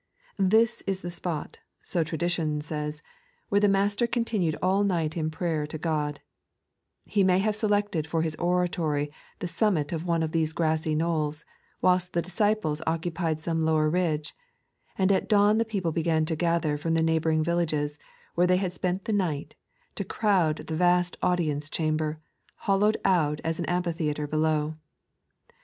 This 0.39 0.81
is 0.87 1.03
the 1.03 1.11
spot, 1.11 1.59
so 1.83 2.03
tradition 2.03 2.59
says, 2.59 3.01
3.a.t,zsd 3.01 3.01
by 3.01 3.05
Google 3.05 3.05
The 3.05 3.07
CeoosmG 3.07 3.13
op 3.21 3.21
the 3.21 3.27
Twelve. 3.27 3.37
ll 3.37 3.49
where 3.49 3.61
the 3.61 3.67
Master 3.67 4.07
coatinued 4.07 4.55
all 4.63 4.83
night 4.83 5.17
in 5.17 5.29
prayer 5.29 5.67
to 5.67 5.77
God, 5.77 6.21
He 7.05 7.23
may 7.23 7.37
have 7.37 7.55
selected 7.55 8.07
for 8.07 8.23
His 8.23 8.35
oratory 8.37 9.11
the 9.37 9.47
summit 9.47 9.91
of 9.93 10.03
one 10.03 10.23
of 10.23 10.31
thoee 10.31 10.47
graasy 10.55 10.97
knolle, 10.97 11.43
whilst 11.83 12.13
the 12.13 12.21
disciples 12.23 12.81
occupied 12.87 13.39
some 13.39 13.61
lower 13.61 13.91
ridge; 13.91 14.33
and 14.97 15.11
at 15.11 15.29
dawn 15.29 15.59
the 15.59 15.63
people 15.65 15.91
began 15.91 16.25
to 16.25 16.35
gather 16.35 16.79
from 16.79 16.95
the 16.95 17.03
neighbouring 17.03 17.43
villages, 17.43 17.99
where 18.33 18.47
they 18.47 18.57
had 18.57 18.71
Rpent 18.71 19.03
the 19.03 19.13
night, 19.13 19.53
to 19.93 20.03
crowd 20.03 20.65
the 20.65 20.75
vast 20.75 21.15
audience 21.21 21.69
chamber, 21.69 22.19
hollowed 22.65 22.97
out 23.05 23.39
as 23.43 23.59
an 23.59 23.67
amphitheatre 23.67 24.25
below. 24.25 24.77